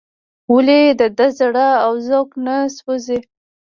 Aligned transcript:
ولې 0.53 0.81
د 0.99 1.01
ده 1.17 1.27
زړه 1.39 1.67
او 1.85 1.93
ذوق 2.07 2.29
نه 2.45 2.55
سوزي. 2.77 3.19